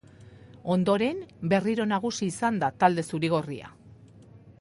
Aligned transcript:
Ondoren, 0.75 1.19
berriro 1.51 1.85
nagusi 1.91 2.31
izan 2.31 2.57
da 2.65 2.71
talde 2.85 3.05
zuri-gorria. 3.13 3.71